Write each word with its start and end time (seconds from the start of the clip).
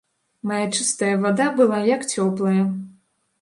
Мая 0.51 0.63
чыстая 0.77 1.11
вада 1.25 1.47
была, 1.59 1.83
як 1.91 2.09
цёплая. 2.15 2.63